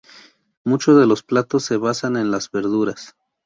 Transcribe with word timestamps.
Muchos 0.63 0.97
de 0.97 1.05
los 1.05 1.21
platos 1.21 1.63
se 1.63 1.77
basan 1.77 2.17
en 2.17 2.31
las 2.31 2.49
verduras. 2.49 3.15